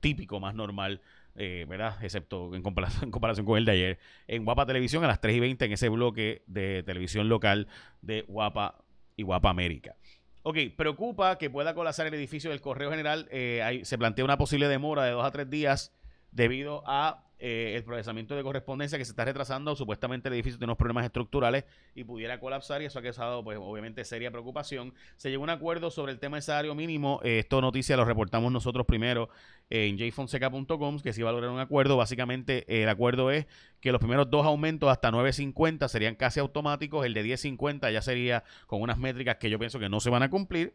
típico, 0.00 0.40
más 0.40 0.54
normal, 0.54 1.00
eh, 1.36 1.66
¿verdad? 1.68 2.02
Excepto 2.02 2.54
en 2.54 2.62
comparación, 2.62 3.04
en 3.04 3.10
comparación 3.10 3.44
con 3.44 3.58
el 3.58 3.64
de 3.64 3.72
ayer, 3.72 3.98
en 4.26 4.44
Guapa 4.44 4.66
Televisión 4.66 5.04
a 5.04 5.08
las 5.08 5.20
3 5.20 5.36
y 5.36 5.40
20 5.40 5.64
en 5.64 5.72
ese 5.72 5.88
bloque 5.88 6.42
de 6.46 6.82
televisión 6.82 7.28
local 7.28 7.68
de 8.02 8.22
Guapa 8.22 8.82
y 9.16 9.22
Guapa 9.22 9.50
América. 9.50 9.94
Ok, 10.42 10.58
preocupa 10.76 11.38
que 11.38 11.50
pueda 11.50 11.74
colapsar 11.74 12.06
el 12.06 12.14
edificio 12.14 12.50
del 12.50 12.60
Correo 12.60 12.90
General. 12.90 13.28
se 13.30 13.98
plantea 13.98 14.24
una 14.24 14.36
posible 14.36 14.68
demora 14.68 15.04
de 15.04 15.12
dos 15.12 15.24
a 15.24 15.30
tres 15.30 15.48
días 15.48 15.92
debido 16.32 16.82
a 16.86 17.23
eh, 17.38 17.74
el 17.76 17.84
procesamiento 17.84 18.36
de 18.36 18.42
correspondencia 18.42 18.96
que 18.96 19.04
se 19.04 19.12
está 19.12 19.24
retrasando, 19.24 19.74
supuestamente 19.74 20.28
el 20.28 20.34
edificio 20.34 20.58
tiene 20.58 20.70
unos 20.70 20.78
problemas 20.78 21.04
estructurales 21.04 21.64
y 21.94 22.04
pudiera 22.04 22.38
colapsar 22.38 22.80
y 22.82 22.86
eso 22.86 22.98
ha 22.98 23.02
causado 23.02 23.42
pues 23.42 23.58
obviamente 23.60 24.04
seria 24.04 24.30
preocupación. 24.30 24.94
Se 25.16 25.30
llegó 25.30 25.42
a 25.42 25.44
un 25.44 25.50
acuerdo 25.50 25.90
sobre 25.90 26.12
el 26.12 26.18
tema 26.18 26.36
del 26.36 26.42
salario 26.42 26.74
mínimo, 26.74 27.20
eh, 27.24 27.40
esto 27.40 27.60
noticia 27.60 27.96
lo 27.96 28.04
reportamos 28.04 28.52
nosotros 28.52 28.86
primero 28.86 29.28
en 29.70 29.98
jfonseca.com, 29.98 31.00
que 31.00 31.12
se 31.12 31.20
iba 31.20 31.30
a 31.30 31.32
lograr 31.32 31.50
un 31.50 31.60
acuerdo, 31.60 31.96
básicamente 31.96 32.82
el 32.82 32.88
acuerdo 32.88 33.30
es 33.30 33.46
que 33.80 33.92
los 33.92 33.98
primeros 33.98 34.30
dos 34.30 34.46
aumentos 34.46 34.90
hasta 34.90 35.10
9.50 35.10 35.88
serían 35.88 36.14
casi 36.14 36.40
automáticos, 36.40 37.04
el 37.04 37.14
de 37.14 37.24
10.50 37.24 37.92
ya 37.92 38.00
sería 38.00 38.44
con 38.66 38.80
unas 38.80 38.98
métricas 38.98 39.36
que 39.36 39.50
yo 39.50 39.58
pienso 39.58 39.78
que 39.78 39.88
no 39.88 40.00
se 40.00 40.10
van 40.10 40.22
a 40.22 40.30
cumplir, 40.30 40.74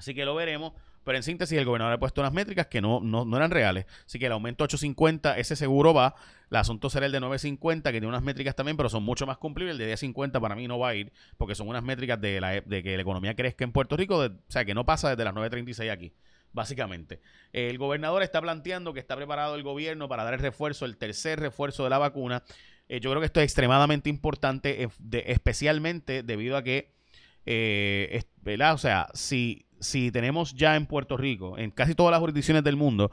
así 0.00 0.14
que 0.14 0.24
lo 0.24 0.34
veremos. 0.34 0.72
Pero 1.04 1.16
en 1.16 1.22
síntesis, 1.22 1.56
el 1.56 1.64
gobernador 1.64 1.94
ha 1.94 1.98
puesto 1.98 2.20
unas 2.20 2.32
métricas 2.32 2.66
que 2.66 2.80
no, 2.80 3.00
no, 3.00 3.24
no 3.24 3.36
eran 3.36 3.50
reales. 3.50 3.86
Así 4.04 4.18
que 4.18 4.26
el 4.26 4.32
aumento 4.32 4.64
850, 4.64 5.38
ese 5.38 5.56
seguro 5.56 5.94
va. 5.94 6.14
El 6.50 6.56
asunto 6.56 6.90
será 6.90 7.06
el 7.06 7.12
de 7.12 7.20
950, 7.20 7.90
que 7.90 8.00
tiene 8.00 8.06
unas 8.06 8.22
métricas 8.22 8.54
también, 8.54 8.76
pero 8.76 8.88
son 8.90 9.02
mucho 9.02 9.26
más 9.26 9.38
cumplibles. 9.38 9.72
El 9.72 9.78
de 9.78 9.86
1050 9.86 10.40
para 10.40 10.54
mí 10.54 10.68
no 10.68 10.78
va 10.78 10.90
a 10.90 10.94
ir, 10.94 11.12
porque 11.38 11.54
son 11.54 11.68
unas 11.68 11.82
métricas 11.82 12.20
de, 12.20 12.40
la, 12.40 12.60
de 12.60 12.82
que 12.82 12.96
la 12.96 13.02
economía 13.02 13.34
crezca 13.34 13.64
en 13.64 13.72
Puerto 13.72 13.96
Rico, 13.96 14.18
o 14.18 14.30
sea, 14.48 14.64
que 14.64 14.74
no 14.74 14.84
pasa 14.84 15.08
desde 15.10 15.24
las 15.24 15.34
936 15.34 15.90
aquí 15.90 16.12
básicamente. 16.52 17.20
El 17.52 17.78
gobernador 17.78 18.24
está 18.24 18.40
planteando 18.40 18.92
que 18.92 18.98
está 18.98 19.14
preparado 19.14 19.54
el 19.54 19.62
gobierno 19.62 20.08
para 20.08 20.24
dar 20.24 20.34
el 20.34 20.40
refuerzo, 20.40 20.84
el 20.84 20.96
tercer 20.96 21.38
refuerzo 21.38 21.84
de 21.84 21.90
la 21.90 21.98
vacuna. 21.98 22.42
Eh, 22.88 22.98
yo 23.00 23.10
creo 23.10 23.20
que 23.20 23.26
esto 23.26 23.40
es 23.40 23.44
extremadamente 23.44 24.10
importante, 24.10 24.88
especialmente 25.12 26.24
debido 26.24 26.56
a 26.56 26.64
que, 26.64 26.92
eh, 27.46 28.24
¿verdad? 28.42 28.74
O 28.74 28.78
sea, 28.78 29.08
si, 29.14 29.66
si 29.80 30.10
tenemos 30.10 30.54
ya 30.54 30.76
en 30.76 30.86
Puerto 30.86 31.16
Rico, 31.16 31.58
en 31.58 31.70
casi 31.70 31.94
todas 31.94 32.12
las 32.12 32.20
jurisdicciones 32.20 32.62
del 32.62 32.76
mundo, 32.76 33.10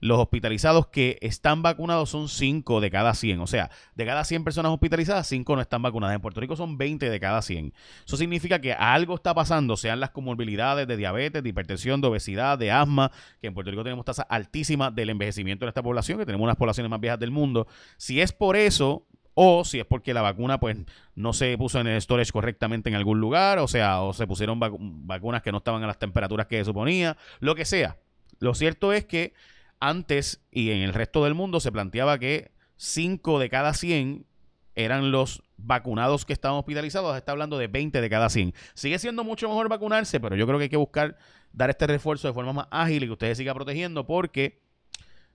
los 0.00 0.18
hospitalizados 0.18 0.86
que 0.88 1.18
están 1.22 1.62
vacunados 1.62 2.10
son 2.10 2.28
5 2.28 2.80
de 2.80 2.90
cada 2.90 3.14
100. 3.14 3.40
O 3.40 3.46
sea, 3.46 3.70
de 3.94 4.06
cada 4.06 4.24
100 4.24 4.44
personas 4.44 4.72
hospitalizadas, 4.72 5.26
5 5.26 5.56
no 5.56 5.62
están 5.62 5.82
vacunadas. 5.82 6.14
En 6.14 6.20
Puerto 6.20 6.40
Rico 6.40 6.56
son 6.56 6.78
20 6.78 7.10
de 7.10 7.20
cada 7.20 7.42
100. 7.42 7.72
Eso 8.06 8.16
significa 8.16 8.60
que 8.60 8.72
algo 8.72 9.16
está 9.16 9.34
pasando, 9.34 9.76
sean 9.76 10.00
las 10.00 10.10
comorbilidades 10.10 10.86
de 10.86 10.96
diabetes, 10.96 11.42
de 11.42 11.48
hipertensión, 11.48 12.00
de 12.00 12.08
obesidad, 12.08 12.58
de 12.58 12.70
asma, 12.70 13.10
que 13.40 13.48
en 13.48 13.54
Puerto 13.54 13.70
Rico 13.70 13.82
tenemos 13.82 14.04
tasa 14.04 14.22
altísima 14.22 14.90
del 14.90 15.10
envejecimiento 15.10 15.64
de 15.66 15.70
esta 15.70 15.82
población, 15.82 16.18
que 16.18 16.26
tenemos 16.26 16.44
unas 16.44 16.56
poblaciones 16.56 16.90
más 16.90 17.00
viejas 17.00 17.18
del 17.18 17.30
mundo. 17.30 17.66
Si 17.96 18.20
es 18.20 18.32
por 18.32 18.56
eso, 18.56 19.04
o 19.40 19.64
si 19.64 19.78
es 19.78 19.86
porque 19.86 20.12
la 20.12 20.20
vacuna 20.20 20.58
pues 20.58 20.76
no 21.14 21.32
se 21.32 21.56
puso 21.56 21.78
en 21.78 21.86
el 21.86 22.02
storage 22.02 22.32
correctamente 22.32 22.88
en 22.88 22.96
algún 22.96 23.20
lugar, 23.20 23.60
o 23.60 23.68
sea, 23.68 24.02
o 24.02 24.12
se 24.12 24.26
pusieron 24.26 24.58
vacunas 24.58 25.42
que 25.42 25.52
no 25.52 25.58
estaban 25.58 25.80
a 25.84 25.86
las 25.86 26.00
temperaturas 26.00 26.48
que 26.48 26.58
se 26.58 26.64
suponía, 26.64 27.16
lo 27.38 27.54
que 27.54 27.64
sea. 27.64 27.98
Lo 28.40 28.52
cierto 28.54 28.92
es 28.92 29.04
que 29.04 29.34
antes 29.78 30.44
y 30.50 30.72
en 30.72 30.82
el 30.82 30.92
resto 30.92 31.22
del 31.22 31.34
mundo 31.34 31.60
se 31.60 31.70
planteaba 31.70 32.18
que 32.18 32.50
5 32.78 33.38
de 33.38 33.48
cada 33.48 33.74
100 33.74 34.26
eran 34.74 35.12
los 35.12 35.44
vacunados 35.56 36.24
que 36.24 36.32
estaban 36.32 36.58
hospitalizados, 36.58 37.16
está 37.16 37.30
hablando 37.30 37.58
de 37.58 37.68
20 37.68 38.00
de 38.00 38.10
cada 38.10 38.30
100. 38.30 38.54
Sigue 38.74 38.98
siendo 38.98 39.22
mucho 39.22 39.46
mejor 39.46 39.68
vacunarse, 39.68 40.18
pero 40.18 40.34
yo 40.34 40.48
creo 40.48 40.58
que 40.58 40.64
hay 40.64 40.68
que 40.68 40.76
buscar 40.76 41.16
dar 41.52 41.70
este 41.70 41.86
refuerzo 41.86 42.26
de 42.26 42.34
forma 42.34 42.52
más 42.52 42.66
ágil 42.72 43.04
y 43.04 43.06
que 43.06 43.12
usted 43.12 43.34
siga 43.36 43.54
protegiendo 43.54 44.04
porque 44.04 44.58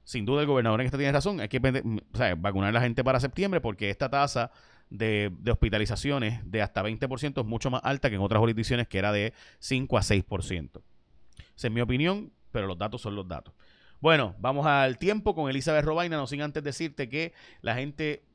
sin 0.03 0.25
duda 0.25 0.41
el 0.41 0.47
gobernador 0.47 0.81
en 0.81 0.85
esta 0.85 0.97
tiene 0.97 1.11
razón, 1.11 1.39
hay 1.39 1.49
que 1.49 1.59
vacunar 2.37 2.69
a 2.69 2.73
la 2.73 2.81
gente 2.81 3.03
para 3.03 3.19
septiembre 3.19 3.61
porque 3.61 3.89
esta 3.89 4.09
tasa 4.09 4.51
de, 4.89 5.31
de, 5.39 5.51
hospitalizaciones 5.51 6.39
de 6.49 6.61
hasta 6.61 6.83
20% 6.83 7.41
es 7.41 7.45
mucho 7.45 7.71
más 7.71 7.81
alta 7.83 8.09
que 8.09 8.15
en 8.15 8.21
otras 8.21 8.39
jurisdicciones 8.39 8.87
que 8.87 8.99
era 8.99 9.11
de 9.11 9.33
5 9.59 9.97
a 9.97 10.01
6%. 10.01 10.81
Esa 11.55 11.67
es 11.67 11.73
mi 11.73 11.81
opinión, 11.81 12.31
pero 12.51 12.67
los 12.67 12.77
datos 12.77 13.01
son 13.01 13.15
los 13.15 13.27
datos. 13.27 13.53
Bueno, 13.99 14.35
vamos 14.39 14.65
al 14.65 14.97
tiempo 14.97 15.33
con 15.33 15.49
Elizabeth 15.49 15.85
Robaina, 15.85 16.17
no 16.17 16.27
sin 16.27 16.41
antes 16.41 16.63
decirte 16.63 17.07
que 17.07 17.33
la 17.61 17.75
gente 17.75 18.25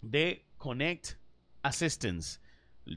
de 0.00 0.44
Connect 0.58 1.18
Assistance 1.62 2.40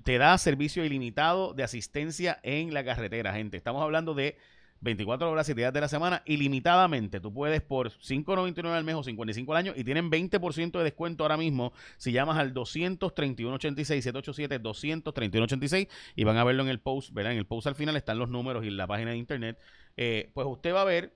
te 0.03 0.17
da 0.17 0.37
servicio 0.37 0.83
ilimitado 0.83 1.53
de 1.53 1.63
asistencia 1.63 2.39
en 2.41 2.73
la 2.73 2.83
carretera, 2.83 3.33
gente. 3.33 3.57
Estamos 3.57 3.83
hablando 3.83 4.15
de 4.15 4.35
24 4.81 5.31
horas, 5.31 5.45
7 5.45 5.61
días 5.61 5.73
de 5.73 5.81
la 5.81 5.87
semana, 5.87 6.21
ilimitadamente. 6.25 7.19
Tú 7.19 7.33
puedes 7.33 7.61
por 7.61 7.91
5.99 7.91 8.67
al 8.67 8.83
mes 8.83 8.95
o 8.95 9.03
55 9.03 9.53
al 9.53 9.57
año 9.57 9.73
y 9.75 9.83
tienen 9.83 10.11
20% 10.11 10.77
de 10.77 10.83
descuento 10.83 11.23
ahora 11.23 11.37
mismo 11.37 11.73
si 11.97 12.11
llamas 12.11 12.37
al 12.37 12.53
23186 12.53 14.03
787 14.03 14.59
23186 14.59 15.87
y 16.15 16.23
van 16.23 16.37
a 16.37 16.43
verlo 16.43 16.63
en 16.63 16.69
el 16.69 16.79
post, 16.79 17.11
¿verdad? 17.13 17.31
En 17.31 17.39
el 17.39 17.45
post 17.45 17.67
al 17.67 17.75
final 17.75 17.95
están 17.95 18.19
los 18.19 18.29
números 18.29 18.65
y 18.65 18.69
la 18.69 18.87
página 18.87 19.11
de 19.11 19.17
internet. 19.17 19.57
Eh, 19.97 20.31
pues 20.33 20.45
usted 20.47 20.73
va 20.73 20.81
a 20.81 20.85
ver 20.85 21.13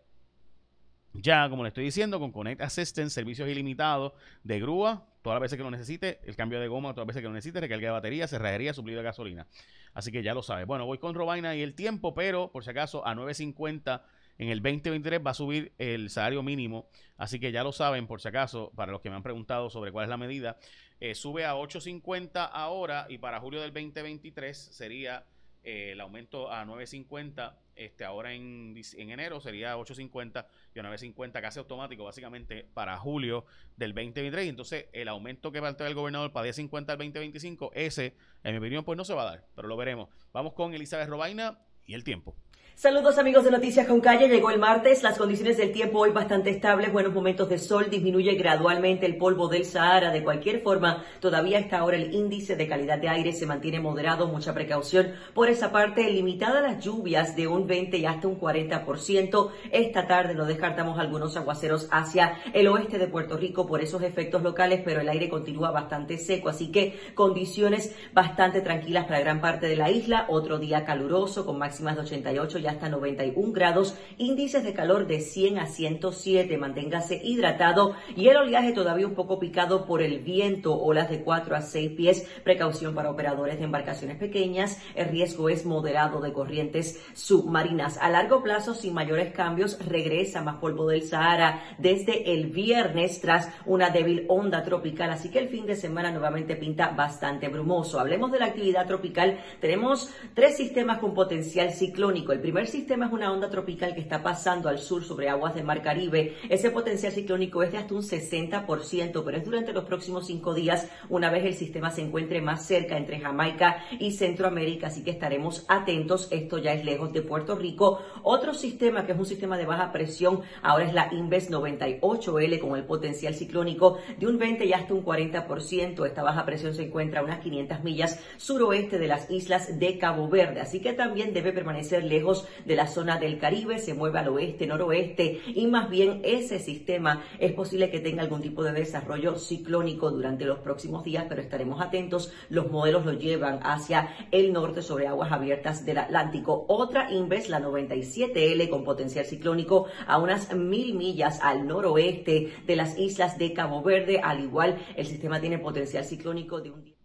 ya, 1.14 1.50
como 1.50 1.64
le 1.64 1.70
estoy 1.70 1.84
diciendo, 1.86 2.20
con 2.20 2.32
Connect 2.32 2.62
Assistant, 2.62 3.10
servicios 3.10 3.50
ilimitados 3.50 4.14
de 4.44 4.60
grúa, 4.60 5.09
todas 5.22 5.36
las 5.36 5.42
veces 5.42 5.58
que 5.58 5.64
lo 5.64 5.72
necesite, 5.72 6.20
el 6.24 6.36
cambio 6.36 6.60
de 6.60 6.68
goma, 6.68 6.94
todas 6.94 7.06
las 7.06 7.08
veces 7.08 7.22
que 7.22 7.28
lo 7.28 7.34
necesite, 7.34 7.60
recarga 7.60 7.88
de 7.88 7.92
batería, 7.92 8.28
cerrajería, 8.28 8.74
suplido 8.74 9.00
de 9.00 9.04
gasolina. 9.04 9.48
Así 9.94 10.12
que 10.12 10.24
ya 10.24 10.34
lo 10.34 10.42
sabe. 10.42 10.66
Bueno, 10.66 10.86
voy 10.86 10.98
con 10.98 11.16
Robaina 11.16 11.56
y 11.56 11.62
el 11.62 11.76
tiempo, 11.76 12.14
pero 12.14 12.52
por 12.52 12.64
si 12.64 12.70
acaso 12.70 13.06
a 13.06 13.16
9.50 13.16 14.02
en 14.38 14.50
el 14.50 14.62
2023 14.62 15.20
va 15.26 15.32
a 15.32 15.34
subir 15.34 15.74
el 15.78 16.10
salario 16.10 16.42
mínimo. 16.44 16.90
Así 17.18 17.40
que 17.40 17.52
ya 17.52 17.64
lo 17.64 17.74
saben, 17.74 18.08
por 18.08 18.22
si 18.22 18.30
acaso, 18.30 18.72
para 18.76 18.92
los 18.92 19.02
que 19.02 19.10
me 19.10 19.18
han 19.18 19.24
preguntado 19.24 19.70
sobre 19.70 19.92
cuál 19.92 20.06
es 20.06 20.10
la 20.10 20.18
medida, 20.18 20.58
eh, 21.02 21.14
sube 21.16 21.46
a 21.46 21.56
8.50 21.56 22.50
ahora 22.52 23.06
y 23.10 23.18
para 23.18 23.40
julio 23.40 23.62
del 23.62 23.74
2023 23.74 24.58
sería 24.58 25.26
eh, 25.64 25.92
el 25.92 26.02
aumento 26.02 26.52
a 26.52 26.66
9.50 26.66 27.54
este, 27.80 28.04
ahora 28.04 28.34
en, 28.34 28.76
en 28.98 29.10
enero 29.10 29.40
sería 29.40 29.78
8.50 29.78 30.46
y 30.76 30.80
a 30.80 30.84
9.50 30.84 31.42
casi 31.42 31.60
automático, 31.60 32.04
básicamente 32.04 32.66
para 32.74 32.98
julio 32.98 33.46
del 33.78 33.94
2023. 33.94 34.50
Entonces, 34.50 34.88
el 34.92 35.08
aumento 35.08 35.52
que 35.52 35.62
va 35.62 35.70
a 35.70 35.78
tener 35.78 35.92
el 35.92 35.96
gobernador 35.96 36.32
para 36.34 36.48
10.50 36.48 36.90
al 36.90 36.98
2025, 36.98 37.72
ese, 37.74 38.16
en 38.44 38.52
mi 38.52 38.58
opinión, 38.60 38.84
pues 38.84 38.98
no 38.98 39.06
se 39.06 39.14
va 39.14 39.24
a 39.24 39.26
dar, 39.26 39.48
pero 39.56 39.68
lo 39.68 39.78
veremos. 39.78 40.10
Vamos 40.34 40.54
con 40.54 40.74
Elizabeth 40.74 41.08
Robaina 41.08 41.60
y 41.86 41.94
el 41.94 42.04
tiempo. 42.04 42.36
Saludos 42.80 43.18
amigos 43.18 43.44
de 43.44 43.52
Noticias 43.52 43.86
con 43.88 44.00
Calle, 44.00 44.30
llegó 44.30 44.52
el 44.52 44.58
martes, 44.58 45.04
las 45.04 45.18
condiciones 45.18 45.58
del 45.58 45.74
tiempo 45.74 46.00
hoy 46.00 46.12
bastante 46.12 46.50
estables, 46.50 46.94
buenos 46.94 47.14
momentos 47.14 47.50
de 47.50 47.58
sol, 47.58 47.90
disminuye 47.90 48.36
gradualmente 48.36 49.06
el 49.06 49.18
polvo 49.18 49.50
del 49.50 49.66
Sahara, 49.66 50.12
de 50.12 50.24
cualquier 50.24 50.62
forma, 50.62 51.04
todavía 51.20 51.60
está 51.60 51.80
ahora 51.80 51.98
el 51.98 52.14
índice 52.14 52.56
de 52.56 52.70
calidad 52.70 52.98
de 52.98 53.10
aire 53.10 53.34
se 53.34 53.46
mantiene 53.46 53.82
moderado, 53.82 54.30
mucha 54.30 54.54
precaución 54.54 55.12
por 55.34 55.50
esa 55.50 55.74
parte, 55.74 56.10
limitada 56.10 56.62
las 56.62 56.82
lluvias 56.82 57.36
de 57.36 57.48
un 57.48 57.68
20 57.68 57.98
y 57.98 58.06
hasta 58.06 58.30
un 58.30 58.40
40%, 58.40 59.50
esta 59.74 60.08
tarde 60.08 60.34
no 60.34 60.46
descartamos 60.46 60.98
algunos 61.00 61.36
aguaceros 61.36 61.90
hacia 61.92 62.38
el 62.54 62.70
oeste 62.70 62.98
de 62.98 63.08
Puerto 63.08 63.36
Rico 63.36 63.68
por 63.68 63.82
esos 63.82 64.04
efectos 64.04 64.42
locales, 64.42 64.84
pero 64.86 65.02
el 65.02 65.10
aire 65.10 65.28
continúa 65.28 65.72
bastante 65.72 66.18
seco, 66.18 66.48
así 66.48 66.72
que 66.72 66.98
condiciones 67.14 67.94
bastante 68.14 68.62
tranquilas 68.62 69.04
para 69.04 69.20
gran 69.20 69.42
parte 69.42 69.68
de 69.68 69.76
la 69.76 69.92
isla, 69.92 70.28
otro 70.30 70.60
día 70.60 70.86
caluroso 70.86 71.46
con 71.46 71.58
máximas 71.58 71.98
de 71.98 72.04
88 72.04 72.60
y 72.60 72.69
hasta 72.70 72.90
91 72.90 73.52
grados, 73.52 73.98
índices 74.18 74.64
de 74.64 74.74
calor 74.74 75.08
de 75.08 75.20
100 75.20 75.60
a 75.60 75.66
107, 75.66 76.58
manténgase 76.58 77.20
hidratado 77.24 77.96
y 78.16 78.28
el 78.28 78.38
oleaje 78.38 78.72
todavía 78.72 79.08
un 79.08 79.16
poco 79.16 79.40
picado 79.40 79.86
por 79.86 80.02
el 80.02 80.20
viento, 80.20 80.80
olas 80.80 81.10
de 81.10 81.22
4 81.24 81.56
a 81.56 81.62
6 81.62 81.92
pies, 81.92 82.28
precaución 82.44 82.96
para 82.96 83.12
operadores 83.12 83.60
de 83.60 83.66
embarcaciones 83.66 84.18
pequeñas, 84.18 84.82
el 84.96 85.10
riesgo 85.10 85.50
es 85.50 85.66
moderado 85.66 86.22
de 86.22 86.34
corrientes 86.34 87.00
submarinas. 87.14 87.98
A 87.98 88.10
largo 88.10 88.44
plazo, 88.44 88.74
sin 88.74 88.94
mayores 88.94 89.34
cambios, 89.34 89.78
regresa 89.86 90.42
más 90.42 90.58
polvo 90.58 90.88
del 90.88 91.04
Sahara 91.04 91.62
desde 91.78 92.34
el 92.34 92.48
viernes 92.48 93.22
tras 93.22 93.50
una 93.66 93.90
débil 93.90 94.26
onda 94.28 94.64
tropical, 94.64 95.12
así 95.12 95.30
que 95.30 95.40
el 95.40 95.50
fin 95.50 95.66
de 95.66 95.76
semana 95.76 96.12
nuevamente 96.12 96.56
pinta 96.56 96.90
bastante 96.90 97.48
brumoso. 97.50 98.00
Hablemos 98.00 98.32
de 98.32 98.40
la 98.40 98.48
actividad 98.48 98.88
tropical, 98.88 99.40
tenemos 99.60 100.12
tres 100.34 100.58
sistemas 100.58 101.00
con 101.00 101.14
potencial 101.14 101.72
ciclónico. 101.72 102.32
El 102.32 102.42
primer 102.42 102.59
primer 102.60 102.74
sistema 102.74 103.06
es 103.06 103.14
una 103.14 103.32
onda 103.32 103.50
tropical 103.50 103.94
que 103.96 104.02
está 104.02 104.22
pasando 104.22 104.68
al 104.68 104.80
sur 104.80 105.02
sobre 105.06 105.30
aguas 105.30 105.56
del 105.56 105.64
Mar 105.64 105.82
Caribe. 105.82 106.36
Ese 106.50 106.72
potencial 106.72 107.14
ciclónico 107.14 107.64
es 107.64 107.72
de 107.72 107.78
hasta 107.78 107.94
un 107.94 108.02
60%, 108.02 109.24
pero 109.24 109.38
es 109.38 109.46
durante 109.46 109.72
los 109.72 109.86
próximos 109.86 110.28
cinco 110.28 110.54
días, 110.54 110.90
una 111.08 111.30
vez 111.30 111.46
el 111.46 111.54
sistema 111.54 111.90
se 111.90 112.02
encuentre 112.02 112.42
más 112.42 112.66
cerca 112.66 112.98
entre 112.98 113.22
Jamaica 113.22 113.86
y 113.98 114.12
Centroamérica, 114.12 114.88
así 114.88 115.06
que 115.06 115.12
estaremos 115.12 115.64
atentos. 115.70 116.28
Esto 116.32 116.58
ya 116.58 116.74
es 116.74 116.84
lejos 116.84 117.14
de 117.14 117.22
Puerto 117.22 117.56
Rico. 117.56 118.02
Otro 118.24 118.54
sistema 118.54 119.06
que 119.06 119.14
es 119.14 119.18
un 119.18 119.26
sistema 119.26 119.58
de 119.58 119.66
baja 119.66 119.94
presión, 119.94 120.42
ahora 120.62 120.84
es 120.84 120.94
la 120.94 121.14
Inves 121.14 121.50
98L 121.50 122.60
con 122.60 122.76
el 122.76 122.84
potencial 122.84 123.36
ciclónico 123.36 124.00
de 124.18 124.28
un 124.28 124.38
20 124.38 124.66
y 124.66 124.74
hasta 124.74 124.94
un 124.94 125.06
40%. 125.06 126.06
Esta 126.06 126.24
baja 126.24 126.46
presión 126.46 126.76
se 126.76 126.84
encuentra 126.84 127.22
a 127.22 127.24
unas 127.24 127.40
500 127.40 127.86
millas 127.86 128.20
suroeste 128.36 129.00
de 129.00 129.08
las 129.08 129.32
islas 129.32 129.80
de 129.80 129.98
Cabo 129.98 130.28
Verde, 130.28 130.60
así 130.60 130.82
que 130.82 130.92
también 130.92 131.34
debe 131.34 131.54
permanecer 131.54 132.04
lejos 132.04 132.49
de 132.66 132.76
la 132.76 132.88
zona 132.88 133.18
del 133.18 133.40
Caribe, 133.40 133.80
se 133.80 133.94
mueve 133.94 134.20
al 134.20 134.30
oeste, 134.30 134.68
noroeste 134.68 135.42
y 135.48 135.68
más 135.68 135.90
bien 135.90 136.22
ese 136.24 136.60
sistema 136.60 137.24
es 137.40 137.54
posible 137.54 137.90
que 137.90 138.00
tenga 138.00 138.24
algún 138.24 138.42
tipo 138.42 138.64
de 138.64 138.74
desarrollo 138.74 139.36
ciclónico 139.38 140.12
durante 140.12 140.46
los 140.46 140.60
próximos 140.60 141.04
días, 141.04 141.26
pero 141.28 141.42
estaremos 141.42 141.82
atentos. 141.82 142.32
Los 142.50 142.72
modelos 142.72 143.06
lo 143.06 143.14
llevan 143.14 143.60
hacia 143.64 144.10
el 144.32 144.54
norte 144.54 144.82
sobre 144.82 145.08
aguas 145.08 145.32
abiertas 145.32 145.86
del 145.86 145.98
Atlántico. 145.98 146.66
Otra 146.68 147.12
Inves, 147.12 147.50
la 147.50 147.60
97L 147.60 148.70
con 148.70 148.84
potencial 148.84 149.26
ciclónico 149.26 149.88
a 150.08 150.18
unas 150.18 150.54
mil 150.56 150.96
millas 150.96 151.40
al 151.42 151.68
noroeste 151.68 152.54
de 152.66 152.76
las 152.76 152.98
islas 152.98 153.38
de 153.38 153.54
Cabo 153.54 153.82
Verde. 153.82 154.20
Al 154.24 154.42
igual, 154.42 154.78
el 154.96 155.06
sistema 155.06 155.40
tiene 155.40 155.60
potencial 155.60 156.04
ciclónico 156.06 156.62
de 156.62 156.72
un 156.72 157.00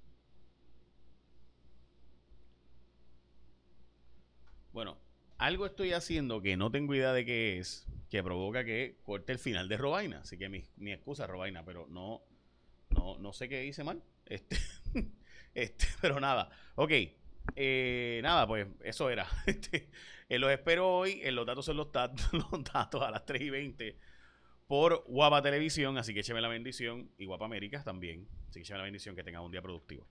Bueno, 4.75 4.97
algo 5.45 5.67
estoy 5.67 5.93
haciendo 5.93 6.41
que 6.41 6.57
no 6.57 6.71
tengo 6.71 6.95
idea 6.95 7.13
de 7.13 7.25
qué 7.27 7.59
es, 7.59 7.87
que 8.09 8.23
provoca 8.23 8.65
que 8.65 8.99
corte 9.03 9.33
el 9.33 9.39
final 9.39 9.69
de 9.69 9.77
Robaina. 9.77 10.21
Así 10.21 10.39
que 10.39 10.49
mi, 10.49 10.93
excusa, 10.93 11.27
Robaina, 11.27 11.65
pero 11.65 11.87
no, 11.89 12.23
no, 12.91 13.19
no 13.19 13.33
sé 13.33 13.49
qué 13.49 13.65
hice 13.65 13.85
mal. 13.85 14.03
Este, 14.27 14.57
este, 15.55 15.87
pero 16.01 16.19
nada. 16.19 16.49
Ok, 16.77 16.93
eh, 17.57 18.21
nada, 18.23 18.47
pues 18.47 18.67
eso 18.83 19.11
era. 19.11 19.27
Este, 19.47 19.91
eh, 20.31 20.39
los 20.39 20.51
espero 20.51 20.91
hoy. 20.91 21.21
En 21.23 21.35
los 21.35 21.45
datos 21.45 21.67
son 21.67 21.77
los, 21.77 21.93
datos, 21.93 23.03
a 23.03 23.11
las 23.11 23.27
3 23.27 23.43
y 23.43 23.51
20 23.51 23.99
por 24.67 25.05
Guapa 25.07 25.43
Televisión. 25.43 25.99
Así 25.99 26.15
que 26.15 26.21
écheme 26.21 26.41
la 26.41 26.49
bendición. 26.49 27.11
Y 27.19 27.27
Guapa 27.27 27.45
América 27.45 27.85
también. 27.85 28.27
Así 28.49 28.61
que 28.61 28.63
écheme 28.63 28.79
la 28.79 28.85
bendición. 28.85 29.15
Que 29.15 29.23
tengan 29.23 29.43
un 29.43 29.53
día 29.53 29.61
productivo. 29.61 30.07